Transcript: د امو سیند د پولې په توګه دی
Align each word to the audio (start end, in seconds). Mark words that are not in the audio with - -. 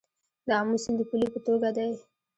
د 0.47 0.49
امو 0.59 0.75
سیند 0.83 0.97
د 0.99 1.01
پولې 1.09 1.27
په 1.33 1.39
توګه 1.47 1.69
دی 1.77 1.89